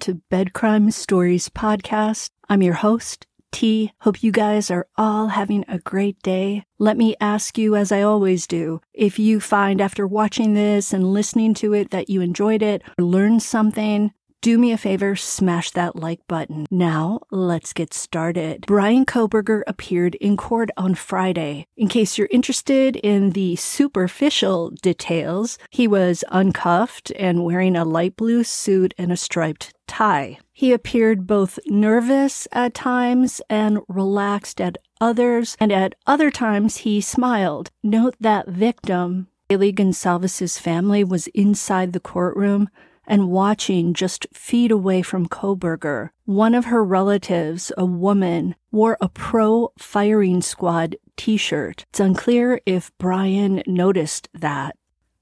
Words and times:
To 0.00 0.14
Bed 0.30 0.54
Crime 0.54 0.90
Stories 0.90 1.50
Podcast. 1.50 2.30
I'm 2.48 2.62
your 2.62 2.74
host, 2.74 3.26
T. 3.52 3.92
Hope 4.00 4.22
you 4.22 4.32
guys 4.32 4.70
are 4.70 4.86
all 4.96 5.28
having 5.28 5.62
a 5.68 5.78
great 5.78 6.22
day. 6.22 6.64
Let 6.78 6.96
me 6.96 7.16
ask 7.20 7.58
you, 7.58 7.76
as 7.76 7.92
I 7.92 8.00
always 8.00 8.46
do, 8.46 8.80
if 8.94 9.18
you 9.18 9.40
find 9.40 9.78
after 9.78 10.06
watching 10.06 10.54
this 10.54 10.94
and 10.94 11.12
listening 11.12 11.52
to 11.54 11.74
it 11.74 11.90
that 11.90 12.08
you 12.08 12.22
enjoyed 12.22 12.62
it 12.62 12.80
or 12.98 13.04
learned 13.04 13.42
something, 13.42 14.12
do 14.40 14.58
me 14.58 14.72
a 14.72 14.78
favor, 14.78 15.16
smash 15.16 15.70
that 15.72 15.96
like 15.96 16.26
button. 16.26 16.66
Now, 16.70 17.20
let's 17.30 17.72
get 17.72 17.92
started. 17.92 18.66
Bryan 18.66 19.04
Kohberger 19.04 19.62
appeared 19.66 20.14
in 20.16 20.36
court 20.36 20.70
on 20.76 20.94
Friday. 20.94 21.66
In 21.76 21.88
case 21.88 22.16
you're 22.16 22.28
interested 22.30 22.96
in 22.96 23.30
the 23.30 23.56
superficial 23.56 24.70
details, 24.70 25.58
he 25.70 25.86
was 25.86 26.24
uncuffed 26.30 27.12
and 27.18 27.44
wearing 27.44 27.76
a 27.76 27.84
light 27.84 28.16
blue 28.16 28.44
suit 28.44 28.94
and 28.96 29.12
a 29.12 29.16
striped 29.16 29.74
tie. 29.86 30.38
He 30.52 30.72
appeared 30.72 31.26
both 31.26 31.58
nervous 31.66 32.48
at 32.52 32.74
times 32.74 33.42
and 33.50 33.80
relaxed 33.88 34.60
at 34.60 34.78
others, 35.00 35.56
and 35.58 35.72
at 35.72 35.94
other 36.06 36.30
times 36.30 36.78
he 36.78 37.00
smiled. 37.00 37.70
Note 37.82 38.14
that 38.20 38.48
victim, 38.48 39.28
Kaylee 39.50 39.74
Goncalves's 39.74 40.58
family 40.58 41.02
was 41.02 41.26
inside 41.28 41.92
the 41.92 42.00
courtroom 42.00 42.68
and 43.06 43.30
watching 43.30 43.94
just 43.94 44.26
feet 44.32 44.70
away 44.70 45.02
from 45.02 45.28
Kohberger. 45.28 46.10
One 46.24 46.54
of 46.54 46.66
her 46.66 46.84
relatives, 46.84 47.72
a 47.76 47.84
woman, 47.84 48.54
wore 48.70 48.96
a 49.00 49.08
pro 49.08 49.72
firing 49.78 50.42
squad 50.42 50.96
t 51.16 51.36
shirt. 51.36 51.84
It's 51.90 52.00
unclear 52.00 52.60
if 52.66 52.96
Bryan 52.98 53.62
noticed 53.66 54.28
that. 54.32 54.76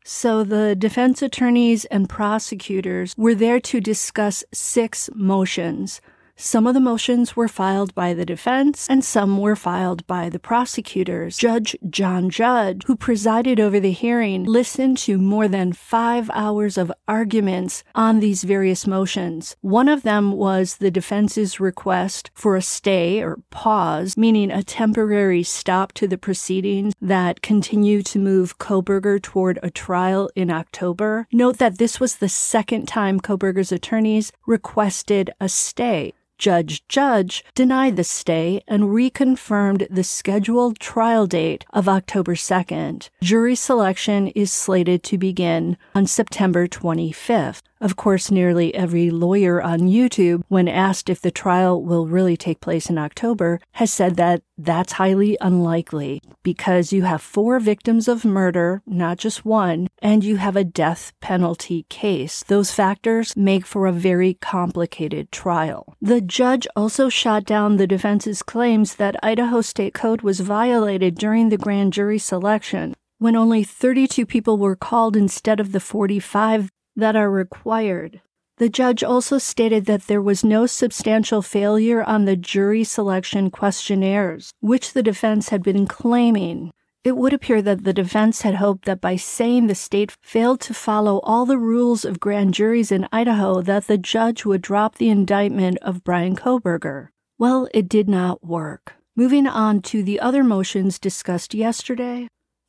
So 0.04 0.42
the 0.42 0.74
defense 0.74 1.20
attorneys 1.20 1.84
and 1.86 2.08
prosecutors 2.08 3.14
were 3.16 3.34
there 3.34 3.60
to 3.60 3.80
discuss 3.80 4.42
six 4.52 5.10
motions 5.14 6.00
some 6.40 6.68
of 6.68 6.74
the 6.74 6.80
motions 6.80 7.34
were 7.34 7.48
filed 7.48 7.92
by 7.96 8.14
the 8.14 8.24
defense 8.24 8.86
and 8.88 9.04
some 9.04 9.38
were 9.38 9.56
filed 9.56 10.06
by 10.06 10.28
the 10.28 10.38
prosecutors. 10.38 11.36
Judge 11.36 11.76
John 11.90 12.30
Judge, 12.30 12.84
who 12.86 12.94
presided 12.94 13.58
over 13.58 13.80
the 13.80 13.90
hearing, 13.90 14.44
listened 14.44 14.96
to 14.98 15.18
more 15.18 15.48
than 15.48 15.72
five 15.72 16.30
hours 16.32 16.78
of 16.78 16.92
arguments 17.08 17.82
on 17.94 18.20
these 18.20 18.44
various 18.44 18.86
motions. 18.86 19.56
One 19.62 19.88
of 19.88 20.04
them 20.04 20.32
was 20.32 20.76
the 20.76 20.92
defense's 20.92 21.58
request 21.58 22.30
for 22.34 22.54
a 22.54 22.62
stay 22.62 23.20
or 23.20 23.40
pause, 23.50 24.16
meaning 24.16 24.52
a 24.52 24.62
temporary 24.62 25.42
stop 25.42 25.92
to 25.94 26.06
the 26.06 26.16
proceedings 26.16 26.94
that 27.00 27.42
continue 27.42 28.02
to 28.04 28.18
move 28.18 28.58
Kohberger 28.58 29.20
toward 29.20 29.58
a 29.62 29.70
trial 29.70 30.30
in 30.36 30.50
October. 30.50 31.26
Note 31.32 31.58
that 31.58 31.78
this 31.78 31.98
was 31.98 32.16
the 32.16 32.28
second 32.28 32.86
time 32.86 33.20
Kohberger's 33.20 33.72
attorneys 33.72 34.30
requested 34.46 35.30
a 35.40 35.48
stay. 35.48 36.12
Judge 36.38 36.86
Judge 36.86 37.44
denied 37.56 37.96
the 37.96 38.04
stay 38.04 38.62
and 38.68 38.84
reconfirmed 38.84 39.88
the 39.90 40.04
scheduled 40.04 40.78
trial 40.78 41.26
date 41.26 41.64
of 41.72 41.88
October 41.88 42.36
2nd. 42.36 43.08
Jury 43.20 43.56
selection 43.56 44.28
is 44.28 44.52
slated 44.52 45.02
to 45.02 45.18
begin 45.18 45.76
on 45.96 46.06
September 46.06 46.68
25th. 46.68 47.62
Of 47.80 47.94
course, 47.94 48.30
nearly 48.30 48.74
every 48.74 49.10
lawyer 49.10 49.62
on 49.62 49.80
YouTube, 49.80 50.42
when 50.48 50.66
asked 50.66 51.08
if 51.08 51.20
the 51.20 51.30
trial 51.30 51.80
will 51.82 52.08
really 52.08 52.36
take 52.36 52.60
place 52.60 52.90
in 52.90 52.98
October, 52.98 53.60
has 53.72 53.92
said 53.92 54.16
that 54.16 54.42
that's 54.56 54.94
highly 54.94 55.38
unlikely 55.40 56.20
because 56.42 56.92
you 56.92 57.02
have 57.02 57.22
four 57.22 57.60
victims 57.60 58.08
of 58.08 58.24
murder, 58.24 58.82
not 58.84 59.18
just 59.18 59.44
one, 59.44 59.86
and 60.02 60.24
you 60.24 60.36
have 60.36 60.56
a 60.56 60.64
death 60.64 61.12
penalty 61.20 61.86
case. 61.88 62.42
Those 62.42 62.72
factors 62.72 63.36
make 63.36 63.64
for 63.64 63.86
a 63.86 63.92
very 63.92 64.34
complicated 64.34 65.30
trial. 65.30 65.94
The 66.02 66.20
judge 66.20 66.66
also 66.74 67.08
shot 67.08 67.44
down 67.44 67.76
the 67.76 67.86
defense's 67.86 68.42
claims 68.42 68.96
that 68.96 69.22
Idaho 69.22 69.60
State 69.60 69.94
Code 69.94 70.22
was 70.22 70.40
violated 70.40 71.14
during 71.14 71.48
the 71.48 71.58
grand 71.58 71.92
jury 71.92 72.18
selection 72.18 72.94
when 73.18 73.34
only 73.34 73.64
32 73.64 74.24
people 74.26 74.58
were 74.58 74.76
called 74.76 75.16
instead 75.16 75.58
of 75.58 75.72
the 75.72 75.80
45 75.80 76.70
that 76.98 77.16
are 77.16 77.30
required. 77.30 78.20
The 78.58 78.68
judge 78.68 79.04
also 79.04 79.38
stated 79.38 79.86
that 79.86 80.08
there 80.08 80.20
was 80.20 80.42
no 80.42 80.66
substantial 80.66 81.42
failure 81.42 82.02
on 82.02 82.24
the 82.24 82.34
jury 82.36 82.82
selection 82.82 83.50
questionnaires, 83.50 84.52
which 84.60 84.92
the 84.92 85.02
defense 85.02 85.50
had 85.50 85.62
been 85.62 85.86
claiming. 85.86 86.72
It 87.04 87.16
would 87.16 87.32
appear 87.32 87.62
that 87.62 87.84
the 87.84 87.92
defense 87.92 88.42
had 88.42 88.56
hoped 88.56 88.84
that 88.86 89.00
by 89.00 89.14
saying 89.14 89.68
the 89.68 89.76
state 89.76 90.16
failed 90.20 90.60
to 90.62 90.74
follow 90.74 91.20
all 91.20 91.46
the 91.46 91.56
rules 91.56 92.04
of 92.04 92.18
grand 92.18 92.52
juries 92.52 92.90
in 92.90 93.08
Idaho 93.12 93.62
that 93.62 93.86
the 93.86 93.96
judge 93.96 94.44
would 94.44 94.60
drop 94.60 94.96
the 94.96 95.08
indictment 95.08 95.78
of 95.80 96.02
Bryan 96.02 96.34
Kohberger. 96.34 97.08
Well, 97.38 97.68
it 97.72 97.88
did 97.88 98.08
not 98.08 98.44
work. 98.44 98.96
Moving 99.14 99.46
on 99.46 99.82
to 99.82 100.02
the 100.02 100.18
other 100.18 100.42
motions 100.42 100.98
discussed 100.98 101.54
yesterday, 101.54 102.26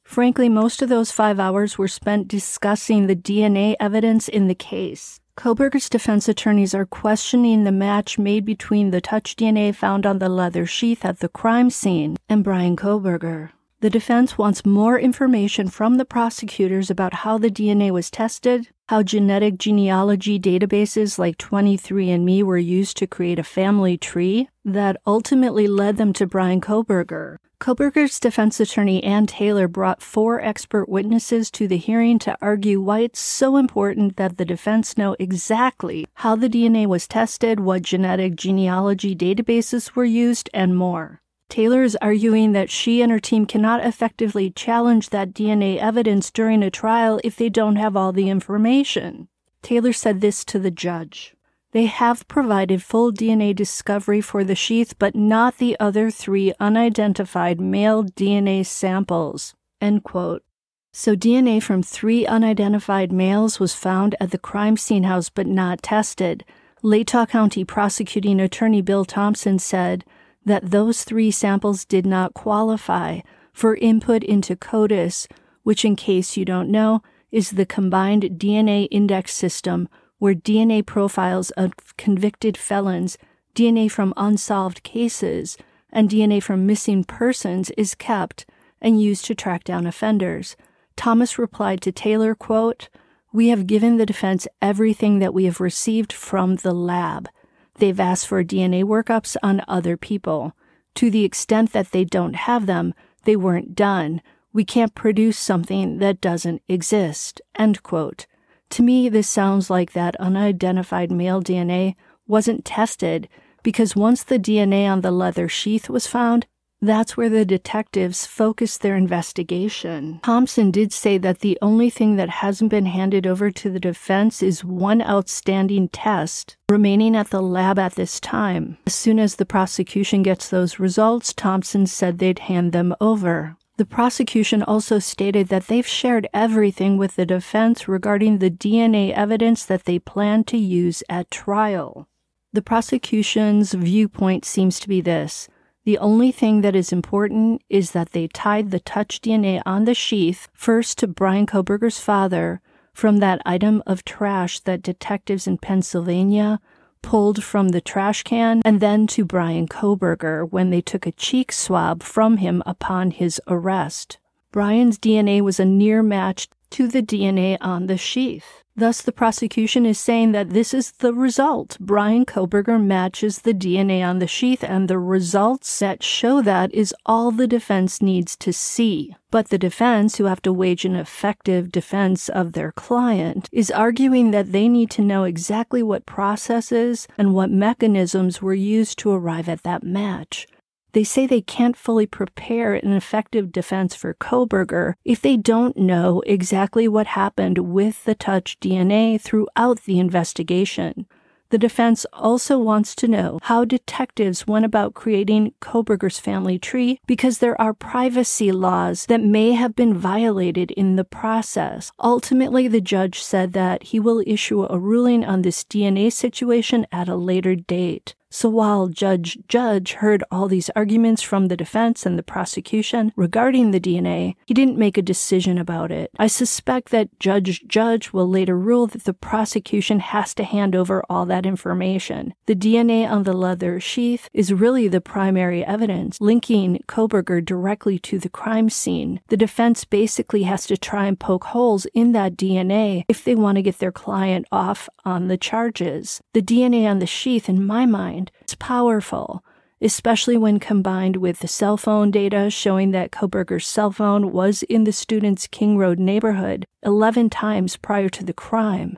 Frankly, 0.10 0.50
most 0.50 0.82
of 0.82 0.90
those 0.90 1.12
five 1.12 1.40
hours 1.40 1.78
were 1.78 1.88
spent 1.88 2.28
discussing 2.28 3.06
the 3.06 3.16
DNA 3.16 3.76
evidence 3.80 4.28
in 4.28 4.48
the 4.48 4.56
case. 4.56 5.20
Kohberger's 5.38 5.88
defense 5.88 6.28
attorneys 6.28 6.74
are 6.74 6.88
questioning 6.88 7.64
the 7.64 7.72
match 7.72 8.18
made 8.18 8.44
between 8.44 8.90
the 8.90 9.02
touch 9.02 9.36
DNA 9.36 9.74
found 9.74 10.08
on 10.08 10.18
the 10.18 10.28
leather 10.28 10.66
sheath 10.66 11.06
at 11.06 11.20
the 11.20 11.30
crime 11.30 11.70
scene 11.70 12.18
and 12.28 12.44
Bryan 12.44 12.76
Kohberger. 12.76 13.52
The 13.82 13.92
defense 13.92 14.36
wants 14.36 14.66
more 14.66 14.98
information 15.00 15.68
from 15.68 15.98
the 15.98 16.06
prosecutors 16.06 16.90
about 16.90 17.14
how 17.14 17.38
the 17.38 17.52
DNA 17.52 17.92
was 17.92 18.10
tested, 18.10 18.70
how 18.88 19.04
genetic 19.04 19.60
genealogy 19.60 20.40
databases 20.40 21.20
like 21.20 21.38
23andMe 21.38 22.42
were 22.42 22.58
used 22.58 22.98
to 22.98 23.06
create 23.06 23.38
a 23.38 23.44
family 23.44 23.96
tree 23.96 24.50
that 24.66 24.98
ultimately 25.06 25.68
led 25.68 25.98
them 25.98 26.14
to 26.14 26.26
Bryan 26.26 26.62
Kohberger, 26.62 27.38
Kohberger's 27.60 28.22
defense 28.22 28.62
attorney 28.62 29.04
Ann 29.04 29.28
Taylor 29.28 29.68
brought 29.68 30.02
four 30.02 30.40
expert 30.40 30.88
witnesses 30.88 31.52
to 31.52 31.68
the 31.68 31.76
hearing 31.76 32.18
to 32.20 32.38
argue 32.42 32.80
why 32.80 33.00
it's 33.00 33.20
so 33.20 33.58
important 33.58 34.16
that 34.16 34.38
the 34.38 34.46
defense 34.46 34.98
know 34.98 35.14
exactly 35.20 36.08
how 36.14 36.38
the 36.38 36.48
DNA 36.48 36.86
was 36.86 37.06
tested, 37.06 37.60
what 37.60 37.82
genetic 37.82 38.38
genealogy 38.38 39.14
databases 39.14 39.94
were 39.94 40.06
used, 40.06 40.50
and 40.54 40.78
more. 40.78 41.22
Taylor 41.50 41.84
is 41.84 41.98
arguing 42.02 42.54
that 42.54 42.70
she 42.70 43.02
and 43.02 43.12
her 43.12 43.20
team 43.20 43.46
cannot 43.46 43.86
effectively 43.86 44.50
challenge 44.50 45.10
that 45.10 45.34
DNA 45.34 45.80
evidence 45.80 46.32
during 46.32 46.64
a 46.64 46.72
trial 46.72 47.20
if 47.26 47.36
they 47.36 47.50
don't 47.50 47.76
have 47.76 47.98
all 47.98 48.14
the 48.14 48.30
information. 48.30 49.28
Taylor 49.62 49.92
said 49.92 50.22
this 50.22 50.46
to 50.46 50.60
the 50.60 50.72
judge. 50.72 51.36
They 51.72 51.86
have 51.86 52.28
provided 52.28 52.82
full 52.82 53.12
DNA 53.12 53.56
discovery 53.56 54.22
for 54.22 54.44
the 54.44 54.56
sheath, 54.56 54.96
but 54.98 55.16
not 55.16 55.58
the 55.58 55.80
other 55.80 56.10
three 56.10 56.52
unidentified 56.60 57.62
male 57.62 58.04
DNA 58.04 58.66
samples. 58.66 59.54
End 59.80 60.04
quote. 60.04 60.44
So, 60.92 61.16
DNA 61.16 61.62
from 61.62 61.84
three 61.84 62.26
unidentified 62.26 63.12
males 63.12 63.60
was 63.60 63.76
found 63.76 64.16
at 64.20 64.32
the 64.32 64.40
crime 64.40 64.78
scene 64.78 65.04
house 65.04 65.30
but 65.30 65.46
not 65.46 65.84
tested. 65.84 66.44
Latah 66.84 67.30
County 67.30 67.64
prosecuting 67.64 68.40
attorney 68.40 68.82
Bill 68.82 69.06
Thompson 69.06 69.60
said 69.60 70.04
that 70.44 70.72
those 70.72 71.04
three 71.04 71.30
samples 71.30 71.86
did 71.86 72.08
not 72.08 72.34
qualify 72.34 73.20
for 73.54 73.76
input 73.76 74.24
into 74.24 74.56
CODIS, 74.56 75.28
which, 75.62 75.86
in 75.86 75.96
case 75.96 76.36
you 76.36 76.46
don't 76.46 76.72
know, 76.72 77.04
is 77.32 77.52
the 77.52 77.66
combined 77.66 78.24
DNA 78.24 78.88
index 78.90 79.36
system 79.36 79.88
where 80.20 80.36
DNA 80.36 80.86
profiles 80.86 81.50
of 81.52 81.74
convicted 81.98 82.58
felons, 82.58 83.18
DNA 83.56 83.90
from 83.90 84.14
unsolved 84.16 84.84
cases, 84.84 85.58
and 85.92 86.10
DNA 86.10 86.42
from 86.42 86.66
missing 86.66 87.04
persons 87.04 87.72
is 87.72 87.96
kept 87.96 88.46
and 88.82 89.02
used 89.02 89.26
to 89.26 89.36
track 89.36 89.64
down 89.64 89.88
offenders. 89.88 90.56
Thomas 90.96 91.40
replied 91.40 91.82
to 91.82 91.92
Taylor, 91.92 92.36
quote, 92.36 92.90
We 93.34 93.48
have 93.48 93.68
given 93.68 93.98
the 93.98 94.06
defense 94.06 94.48
everything 94.62 95.20
that 95.20 95.34
we 95.34 95.46
have 95.46 95.60
received 95.60 96.14
from 96.14 96.58
the 96.58 96.74
lab. 96.74 97.30
They've 97.76 98.00
asked 98.00 98.28
for 98.28 98.44
DNA 98.44 98.84
workups 98.84 99.38
on 99.42 99.64
other 99.68 99.98
people. 99.98 100.54
To 100.96 101.10
the 101.10 101.24
extent 101.24 101.72
that 101.72 101.92
they 101.92 102.04
don't 102.04 102.36
have 102.36 102.66
them, 102.66 102.94
they 103.24 103.36
weren't 103.36 103.76
done. 103.76 104.22
We 104.52 104.66
can't 104.66 104.96
produce 104.96 105.38
something 105.38 106.00
that 106.00 106.20
doesn't 106.20 106.62
exist. 106.68 107.42
End 107.56 107.82
quote. 107.84 108.26
To 108.72 108.84
me, 108.84 109.10
this 109.10 109.28
sounds 109.28 109.70
like 109.70 109.94
that 109.94 110.16
unidentified 110.18 111.12
male 111.12 111.42
DNA 111.42 111.96
wasn't 112.28 112.66
tested 112.66 113.28
because 113.64 113.96
once 113.96 114.24
the 114.24 114.40
DNA 114.40 114.88
on 114.88 115.02
the 115.02 115.12
leather 115.12 115.50
sheath 115.50 115.90
was 115.90 116.08
found, 116.08 116.46
that's 116.82 117.18
where 117.18 117.28
the 117.28 117.44
detectives 117.44 118.26
focused 118.26 118.82
their 118.82 118.96
investigation. 118.96 120.22
Thompson 120.24 120.72
did 120.72 120.94
say 120.94 121.18
that 121.18 121.40
the 121.40 121.58
only 121.62 121.90
thing 121.90 122.16
that 122.16 122.30
hasn't 122.30 122.70
been 122.70 122.86
handed 122.86 123.28
over 123.28 123.52
to 123.52 123.70
the 123.70 123.82
defense 123.82 124.42
is 124.42 124.64
one 124.64 125.02
outstanding 125.02 125.90
test 125.90 126.56
remaining 126.70 127.18
at 127.18 127.32
the 127.32 127.42
lab 127.42 127.78
at 127.80 127.96
this 127.96 128.20
time. 128.20 128.78
As 128.88 128.96
soon 128.96 129.20
as 129.20 129.36
the 129.36 129.46
prosecution 129.46 130.24
gets 130.24 130.48
those 130.48 130.80
results, 130.80 131.34
Thompson 131.34 131.86
said 131.86 132.20
they'd 132.20 132.40
hand 132.40 132.72
them 132.72 132.96
over. 133.02 133.58
The 133.80 133.86
prosecution 133.86 134.62
also 134.62 135.00
stated 135.00 135.48
that 135.48 135.68
they've 135.68 135.88
shared 135.88 136.28
everything 136.34 136.98
with 136.98 137.16
the 137.16 137.26
defense 137.26 137.88
regarding 137.88 138.40
the 138.40 138.52
DNA 138.52 139.14
evidence 139.14 139.64
that 139.64 139.86
they 139.86 140.00
plan 140.00 140.44
to 140.52 140.58
use 140.58 141.02
at 141.08 141.32
trial. 141.32 142.10
The 142.52 142.62
prosecution's 142.62 143.72
viewpoint 143.72 144.44
seems 144.44 144.82
to 144.82 144.90
be 144.90 145.00
this 145.00 145.48
the 145.86 145.98
only 145.98 146.30
thing 146.30 146.60
that 146.60 146.76
is 146.76 146.92
important 146.92 147.62
is 147.70 147.92
that 147.92 148.12
they 148.12 148.28
tied 148.28 148.72
the 148.72 148.82
touch 148.82 149.22
DNA 149.22 149.62
on 149.66 149.86
the 149.86 149.96
sheath 149.96 150.50
first 150.54 150.98
to 150.98 151.08
Bryan 151.08 151.46
Kohberger's 151.46 152.02
father 152.02 152.60
from 152.94 153.20
that 153.20 153.42
item 153.46 153.82
of 153.88 154.04
trash 154.04 154.60
that 154.60 154.84
detectives 154.84 155.48
in 155.48 155.58
Pennsylvania 155.58 156.60
pulled 157.02 157.44
from 157.44 157.70
the 157.70 157.82
trash 157.82 158.24
can, 158.24 158.62
and 158.66 158.80
then 158.80 159.08
to 159.08 159.26
Bryan 159.26 159.68
Kohberger 159.68 160.50
when 160.50 160.70
they 160.70 160.82
took 160.82 161.06
a 161.06 161.12
cheek 161.12 161.52
swab 161.52 162.04
from 162.04 162.38
him 162.38 162.62
upon 162.66 163.12
his 163.12 163.42
arrest. 163.48 164.18
Bryan's 164.52 164.98
DNA 164.98 165.42
was 165.42 165.60
a 165.60 165.66
near 165.66 166.02
match 166.02 166.48
to 166.72 166.88
the 166.88 167.02
DNA 167.02 167.58
on 167.62 167.88
the 167.88 167.98
sheath. 167.98 168.64
Thus, 168.80 169.02
the 169.02 169.12
prosecution 169.12 169.86
is 169.86 170.00
saying 170.00 170.32
that 170.32 170.52
this 170.52 170.74
is 170.74 170.92
the 170.92 171.14
result. 171.14 171.76
Bryan 171.82 172.26
Kohberger 172.26 172.82
matches 172.82 173.40
the 173.40 173.54
DNA 173.54 174.02
on 174.02 174.20
the 174.20 174.26
sheath, 174.26 174.64
and 174.64 174.88
the 174.88 174.98
results 174.98 175.80
that 175.80 176.02
show 176.02 176.42
that 176.44 176.74
is 176.74 176.96
all 177.06 177.32
the 177.32 177.46
defense 177.46 178.02
needs 178.02 178.38
to 178.38 178.54
see. 178.54 179.18
But 179.32 179.50
the 179.50 179.58
defense, 179.58 180.16
who 180.16 180.26
have 180.26 180.42
to 180.44 180.54
wage 180.54 180.86
an 180.86 180.96
effective 180.96 181.74
defense 181.74 182.30
of 182.30 182.54
their 182.54 182.72
client, 182.72 183.50
is 183.52 183.70
arguing 183.70 184.32
that 184.32 184.54
they 184.54 184.70
need 184.70 184.92
to 184.92 185.02
know 185.02 185.26
exactly 185.26 185.84
what 185.84 186.06
processes 186.06 187.06
and 187.18 187.34
what 187.34 187.52
mechanisms 187.52 188.42
were 188.42 188.54
used 188.54 188.98
to 189.00 189.12
arrive 189.12 189.50
at 189.50 189.64
that 189.64 189.84
match. 189.84 190.48
They 190.94 191.04
say 191.04 191.28
they 191.28 191.42
can't 191.42 191.78
fully 191.78 192.08
prepare 192.08 192.74
an 192.74 192.94
effective 192.94 193.52
defense 193.52 193.96
for 193.96 194.16
Kohberger 194.16 194.96
if 195.06 195.22
they 195.22 195.38
don't 195.38 195.78
know 195.78 196.22
exactly 196.26 196.88
what 196.88 197.08
happened 197.08 197.60
with 197.60 198.04
the 198.06 198.16
touch 198.16 198.60
DNA 198.60 199.22
throughout 199.22 199.84
the 199.84 200.00
investigation. 200.00 201.06
The 201.50 201.58
defense 201.58 202.06
also 202.14 202.60
wants 202.60 202.94
to 202.96 203.08
know 203.08 203.40
how 203.44 203.66
detectives 203.66 204.46
went 204.46 204.66
about 204.66 204.94
creating 204.94 205.54
Kohberger's 205.62 206.20
family 206.20 206.60
tree 206.60 207.00
because 207.08 207.40
there 207.40 207.60
are 207.60 207.74
privacy 207.74 208.52
laws 208.52 209.08
that 209.08 209.22
may 209.22 209.54
have 209.54 209.76
been 209.76 209.96
violated 209.96 210.70
in 210.72 210.96
the 210.96 211.04
process. 211.04 211.92
Ultimately, 212.00 212.68
the 212.68 212.82
judge 212.82 213.22
said 213.22 213.54
that 213.54 213.84
he 213.84 214.00
will 214.00 214.24
issue 214.28 214.68
a 214.70 214.78
ruling 214.78 215.26
on 215.26 215.42
this 215.42 215.64
DNA 215.64 216.14
situation 216.14 216.86
at 216.92 217.10
a 217.10 217.16
later 217.16 217.56
date. 217.56 218.14
So 218.32 218.48
while 218.48 218.88
Judge 218.88 219.40
Judge 219.48 219.94
heard 219.94 220.24
all 220.30 220.48
these 220.48 220.70
arguments 220.76 221.24
from 221.24 221.48
the 221.48 221.58
defense 221.58 222.06
and 222.06 222.18
the 222.18 222.24
prosecution 222.24 223.12
regarding 223.16 223.72
the 223.72 223.80
DNA, 223.80 224.36
he 224.46 224.54
didn't 224.54 224.78
make 224.78 224.98
a 224.98 225.02
decision 225.02 225.58
about 225.58 225.92
it. 225.92 226.12
I 226.20 226.28
suspect 226.28 226.90
that 226.90 227.20
Judge 227.20 227.64
Judge 227.68 228.14
will 228.14 228.30
later 228.30 228.58
rule 228.58 228.86
that 228.88 229.06
the 229.06 229.14
prosecution 229.14 230.00
has 230.00 230.36
to 230.36 230.44
hand 230.44 230.76
over 230.76 231.04
all 231.10 231.26
that 231.26 231.46
information. 231.46 232.36
The 232.46 232.56
DNA 232.56 233.10
on 233.10 233.24
the 233.24 233.34
leather 233.34 233.80
sheath 233.80 234.30
is 234.32 234.54
really 234.54 234.88
the 234.88 235.02
primary 235.02 235.66
evidence 235.66 236.22
linking 236.22 236.84
Kohberger 236.88 237.44
directly 237.44 237.98
to 238.00 238.20
the 238.20 238.30
crime 238.30 238.70
scene. 238.70 239.22
The 239.30 239.38
defense 239.38 239.86
basically 239.86 240.44
has 240.44 240.68
to 240.68 240.78
try 240.78 241.08
and 241.08 241.20
poke 241.20 241.46
holes 241.46 241.88
in 241.94 242.12
that 242.12 242.38
DNA 242.38 243.06
if 243.08 243.24
they 243.24 243.34
want 243.34 243.56
to 243.56 243.64
get 243.64 243.80
their 243.80 243.92
client 243.92 244.46
off 244.52 244.88
on 245.04 245.30
the 245.30 245.38
charges. 245.38 246.22
The 246.34 246.42
DNA 246.44 246.88
on 246.88 247.00
the 247.00 247.08
sheath, 247.08 247.50
in 247.50 247.66
my 247.66 247.88
mind, 247.88 248.19
mind. 248.20 248.32
It's 248.42 248.56
powerful, 248.56 249.44
especially 249.82 250.38
when 250.38 250.60
combined 250.60 251.18
with 251.18 251.40
the 251.40 251.48
cell 251.48 251.78
phone 251.78 252.12
data 252.12 252.50
showing 252.50 252.92
that 252.92 253.12
Kohberger's 253.12 253.68
cell 253.68 253.92
phone 253.92 254.32
was 254.32 254.64
in 254.64 254.84
the 254.84 254.92
student's 254.92 255.48
King 255.48 255.78
Road 255.78 256.00
neighborhood 256.00 256.66
11 256.84 257.30
times 257.30 257.78
prior 257.78 258.10
to 258.10 258.24
the 258.24 258.34
crime. 258.34 258.98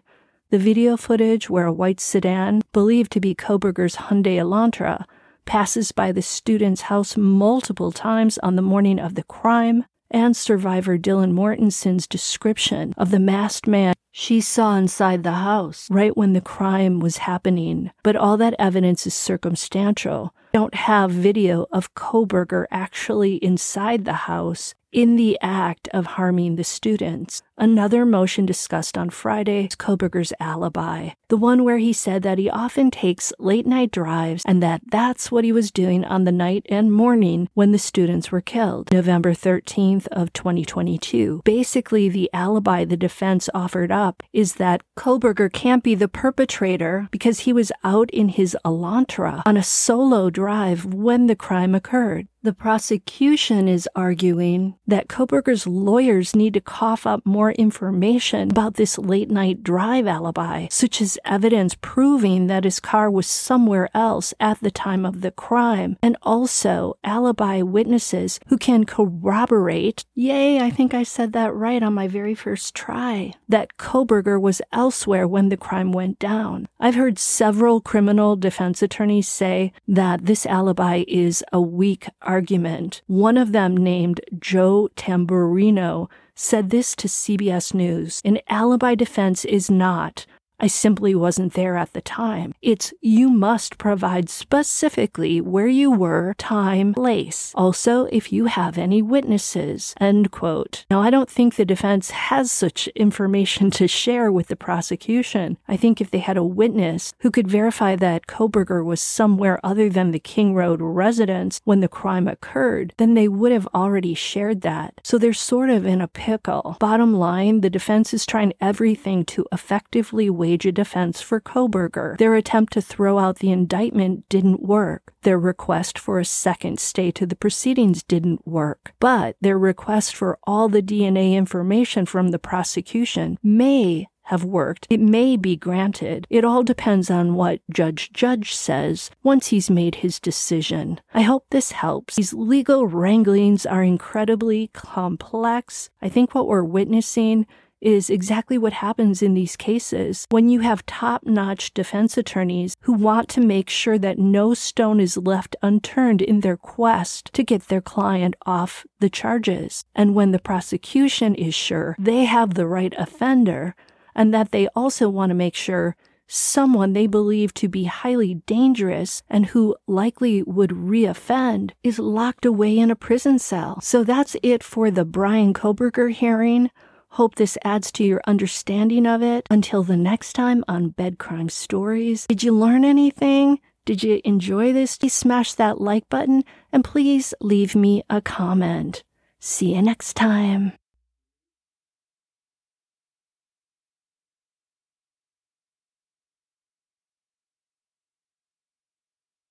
The 0.49 0.57
video 0.57 0.97
footage 0.97 1.49
where 1.49 1.67
a 1.67 1.73
white 1.73 1.99
sedan, 1.99 2.61
believed 2.73 3.11
to 3.13 3.21
be 3.21 3.35
Kohberger's 3.35 3.95
Hyundai 3.95 4.37
Elantra, 4.37 5.05
passes 5.45 5.91
by 5.91 6.11
the 6.11 6.21
student's 6.21 6.83
house 6.83 7.15
multiple 7.15 7.91
times 7.91 8.37
on 8.39 8.55
the 8.55 8.61
morning 8.61 8.99
of 8.99 9.15
the 9.15 9.23
crime, 9.23 9.85
and 10.09 10.35
survivor 10.35 10.97
Dylan 10.97 11.31
Mortensen's 11.31 12.05
description 12.05 12.93
of 12.97 13.11
the 13.11 13.19
masked 13.19 13.65
man 13.65 13.93
she 14.11 14.41
saw 14.41 14.75
inside 14.75 15.23
the 15.23 15.31
house 15.31 15.87
right 15.89 16.15
when 16.15 16.33
the 16.33 16.41
crime 16.41 16.99
was 16.99 17.17
happening. 17.17 17.91
But 18.03 18.15
all 18.15 18.37
that 18.37 18.55
evidence 18.59 19.07
is 19.07 19.13
circumstantial. 19.13 20.33
Don't 20.53 20.75
have 20.75 21.11
video 21.11 21.65
of 21.71 21.93
Kohberger 21.95 22.65
actually 22.71 23.35
inside 23.35 24.03
the 24.03 24.27
house 24.27 24.75
in 24.91 25.15
the 25.15 25.37
act 25.41 25.87
of 25.93 26.05
harming 26.05 26.55
the 26.55 26.63
students. 26.63 27.41
Another 27.57 28.05
motion 28.05 28.45
discussed 28.45 28.97
on 28.97 29.09
Friday 29.09 29.65
is 29.65 29.75
Kohberger's 29.75 30.33
alibi, 30.39 31.11
the 31.27 31.37
one 31.37 31.63
where 31.63 31.77
he 31.77 31.93
said 31.93 32.23
that 32.23 32.39
he 32.39 32.49
often 32.49 32.89
takes 32.89 33.31
late 33.37 33.67
night 33.67 33.91
drives 33.91 34.43
and 34.45 34.63
that 34.63 34.81
that's 34.91 35.31
what 35.31 35.43
he 35.43 35.51
was 35.51 35.71
doing 35.71 36.03
on 36.03 36.23
the 36.23 36.31
night 36.31 36.65
and 36.69 36.91
morning 36.91 37.47
when 37.53 37.71
the 37.71 37.77
students 37.77 38.31
were 38.31 38.41
killed, 38.41 38.91
November 38.91 39.33
13th 39.33 40.07
of 40.07 40.33
2022. 40.33 41.41
Basically, 41.45 42.09
the 42.09 42.29
alibi 42.33 42.83
the 42.83 42.97
defense 42.97 43.49
offered 43.53 43.91
up 43.91 44.23
is 44.33 44.55
that 44.55 44.81
Kohberger 44.97 45.51
can't 45.51 45.83
be 45.83 45.95
the 45.95 46.07
perpetrator 46.07 47.07
because 47.11 47.41
he 47.41 47.53
was 47.53 47.71
out 47.83 48.09
in 48.09 48.29
his 48.29 48.57
Elantra 48.65 49.43
on 49.45 49.55
a 49.55 49.63
solo 49.63 50.29
drive 50.29 50.83
when 50.85 51.27
the 51.27 51.35
crime 51.35 51.75
occurred. 51.75 52.27
The 52.43 52.53
prosecution 52.53 53.67
is 53.67 53.87
arguing 53.95 54.73
that 54.87 55.07
Kohberger's 55.07 55.67
lawyers 55.67 56.35
need 56.35 56.55
to 56.55 56.59
cough 56.59 57.05
up 57.05 57.23
more 57.23 57.51
information 57.51 58.49
about 58.49 58.73
this 58.73 58.97
late 58.97 59.29
night 59.29 59.61
drive 59.61 60.07
alibi, 60.07 60.65
such 60.71 61.01
as 61.01 61.19
evidence 61.23 61.75
proving 61.79 62.47
that 62.47 62.63
his 62.63 62.79
car 62.79 63.11
was 63.11 63.27
somewhere 63.27 63.89
else 63.93 64.33
at 64.39 64.59
the 64.59 64.71
time 64.71 65.05
of 65.05 65.21
the 65.21 65.29
crime, 65.29 65.97
and 66.01 66.17
also 66.23 66.97
alibi 67.03 67.61
witnesses 67.61 68.39
who 68.47 68.57
can 68.57 68.85
corroborate, 68.85 70.03
yay, 70.15 70.59
I 70.59 70.71
think 70.71 70.95
I 70.95 71.03
said 71.03 71.33
that 71.33 71.53
right 71.53 71.83
on 71.83 71.93
my 71.93 72.07
very 72.07 72.33
first 72.33 72.73
try, 72.73 73.33
that 73.49 73.77
Kohberger 73.77 74.41
was 74.41 74.63
elsewhere 74.73 75.27
when 75.27 75.49
the 75.49 75.57
crime 75.57 75.91
went 75.91 76.17
down. 76.17 76.67
I've 76.79 76.95
heard 76.95 77.19
several 77.19 77.81
criminal 77.81 78.35
defense 78.35 78.81
attorneys 78.81 79.27
say 79.27 79.73
that 79.87 80.25
this 80.25 80.47
alibi 80.47 81.03
is 81.07 81.43
a 81.53 81.61
weak 81.61 82.07
argument. 82.19 82.30
Argument, 82.31 83.01
one 83.07 83.37
of 83.37 83.51
them, 83.51 83.75
named 83.75 84.21
Joe 84.39 84.87
Tamburino, 84.95 86.09
said 86.33 86.69
this 86.69 86.95
to 86.95 87.09
CBS 87.09 87.73
News 87.73 88.21
An 88.23 88.39
alibi 88.47 88.95
defense 88.95 89.43
is 89.43 89.69
not 89.69 90.25
I 90.61 90.67
simply 90.67 91.15
wasn't 91.15 91.53
there 91.53 91.75
at 91.75 91.93
the 91.93 92.01
time. 92.01 92.53
It's 92.61 92.93
you 93.01 93.31
must 93.31 93.79
provide 93.79 94.29
specifically 94.29 95.41
where 95.41 95.67
you 95.67 95.89
were, 95.89 96.35
time, 96.37 96.93
place. 96.93 97.51
Also, 97.55 98.05
if 98.11 98.31
you 98.31 98.45
have 98.45 98.77
any 98.77 99.01
witnesses. 99.01 99.95
End 99.99 100.29
quote. 100.29 100.85
Now, 100.91 101.01
I 101.01 101.09
don't 101.09 101.29
think 101.29 101.55
the 101.55 101.65
defense 101.65 102.11
has 102.11 102.51
such 102.51 102.87
information 102.89 103.71
to 103.71 103.87
share 103.87 104.31
with 104.31 104.49
the 104.49 104.55
prosecution. 104.55 105.57
I 105.67 105.77
think 105.77 105.99
if 105.99 106.11
they 106.11 106.19
had 106.19 106.37
a 106.37 106.43
witness 106.43 107.11
who 107.21 107.31
could 107.31 107.47
verify 107.47 107.95
that 107.95 108.27
Kohberger 108.27 108.85
was 108.85 109.01
somewhere 109.01 109.59
other 109.63 109.89
than 109.89 110.11
the 110.11 110.19
King 110.19 110.53
Road 110.53 110.79
residence 110.79 111.59
when 111.63 111.79
the 111.79 111.87
crime 111.87 112.27
occurred, 112.27 112.93
then 112.97 113.15
they 113.15 113.27
would 113.27 113.51
have 113.51 113.67
already 113.73 114.13
shared 114.13 114.61
that. 114.61 115.01
So 115.03 115.17
they're 115.17 115.33
sort 115.33 115.71
of 115.71 115.87
in 115.87 116.01
a 116.01 116.07
pickle. 116.07 116.77
Bottom 116.79 117.15
line, 117.15 117.61
the 117.61 117.69
defense 117.71 118.13
is 118.13 118.27
trying 118.27 118.53
everything 118.61 119.25
to 119.25 119.47
effectively 119.51 120.29
wait 120.29 120.50
a 120.53 120.71
defense 120.71 121.21
for 121.21 121.39
Kohberger. 121.39 122.17
Their 122.17 122.35
attempt 122.35 122.73
to 122.73 122.81
throw 122.81 123.19
out 123.19 123.39
the 123.39 123.51
indictment 123.51 124.27
didn't 124.29 124.61
work. 124.61 125.13
Their 125.23 125.39
request 125.39 125.97
for 125.97 126.19
a 126.19 126.25
second 126.25 126.79
stay 126.79 127.11
to 127.11 127.25
the 127.25 127.35
proceedings 127.35 128.03
didn't 128.03 128.47
work. 128.47 128.93
But 128.99 129.35
their 129.41 129.57
request 129.57 130.15
for 130.15 130.37
all 130.43 130.69
the 130.69 130.81
DNA 130.81 131.33
information 131.33 132.05
from 132.05 132.29
the 132.29 132.39
prosecution 132.39 133.37
may 133.41 134.07
have 134.31 134.43
worked. 134.45 134.87
It 134.89 135.01
may 135.01 135.35
be 135.35 135.57
granted. 135.57 136.25
It 136.29 136.45
all 136.45 136.63
depends 136.63 137.09
on 137.09 137.35
what 137.35 137.59
Judge 137.69 138.11
Judge 138.13 138.55
says 138.55 139.11
once 139.23 139.47
he's 139.47 139.69
made 139.69 139.95
his 139.95 140.21
decision. 140.21 141.01
I 141.13 141.23
hope 141.23 141.45
this 141.49 141.73
helps. 141.73 142.15
These 142.15 142.33
legal 142.33 142.87
wranglings 142.87 143.65
are 143.65 143.83
incredibly 143.83 144.67
complex. 144.73 145.89
I 146.01 146.07
think 146.07 146.33
what 146.33 146.47
we're 146.47 146.63
witnessing 146.63 147.45
is 147.81 148.09
exactly 148.09 148.57
what 148.57 148.73
happens 148.73 149.21
in 149.21 149.33
these 149.33 149.55
cases 149.55 150.25
when 150.29 150.47
you 150.47 150.59
have 150.59 150.85
top 150.85 151.25
notch 151.25 151.73
defense 151.73 152.17
attorneys 152.17 152.77
who 152.81 152.93
want 152.93 153.27
to 153.29 153.41
make 153.41 153.69
sure 153.69 153.97
that 153.97 154.19
no 154.19 154.53
stone 154.53 154.99
is 154.99 155.17
left 155.17 155.55
unturned 155.61 156.21
in 156.21 156.41
their 156.41 156.57
quest 156.57 157.33
to 157.33 157.43
get 157.43 157.67
their 157.67 157.81
client 157.81 158.35
off 158.45 158.85
the 158.99 159.09
charges. 159.09 159.83
And 159.95 160.15
when 160.15 160.31
the 160.31 160.39
prosecution 160.39 161.35
is 161.35 161.55
sure 161.55 161.95
they 161.97 162.25
have 162.25 162.53
the 162.53 162.67
right 162.67 162.93
offender, 162.97 163.75
and 164.15 164.33
that 164.33 164.51
they 164.51 164.67
also 164.69 165.09
want 165.09 165.29
to 165.29 165.35
make 165.35 165.55
sure 165.55 165.95
someone 166.27 166.93
they 166.93 167.07
believe 167.07 167.53
to 167.53 167.67
be 167.67 167.83
highly 167.85 168.35
dangerous 168.45 169.21
and 169.29 169.47
who 169.47 169.75
likely 169.85 170.41
would 170.43 170.69
reoffend 170.69 171.71
is 171.83 171.99
locked 171.99 172.45
away 172.45 172.77
in 172.77 172.89
a 172.89 172.95
prison 172.95 173.37
cell. 173.37 173.81
So 173.81 174.03
that's 174.03 174.37
it 174.41 174.63
for 174.63 174.89
the 174.89 175.03
Bryan 175.03 175.53
Kohberger 175.53 176.11
hearing. 176.11 176.69
Hope 177.15 177.35
this 177.35 177.57
adds 177.65 177.91
to 177.93 178.05
your 178.05 178.21
understanding 178.25 179.05
of 179.05 179.21
it. 179.21 179.45
Until 179.49 179.83
the 179.83 179.97
next 179.97 180.31
time 180.33 180.63
on 180.67 180.89
Bed 180.89 181.17
Crime 181.19 181.49
Stories, 181.49 182.25
did 182.25 182.41
you 182.41 182.53
learn 182.53 182.85
anything? 182.85 183.59
Did 183.83 184.01
you 184.01 184.21
enjoy 184.23 184.71
this? 184.71 184.97
Please 184.97 185.13
smash 185.13 185.53
that 185.55 185.81
like 185.81 186.07
button 186.07 186.43
and 186.71 186.85
please 186.85 187.33
leave 187.41 187.75
me 187.75 188.03
a 188.09 188.21
comment. 188.21 189.03
See 189.39 189.75
you 189.75 189.81
next 189.81 190.13
time. 190.13 190.71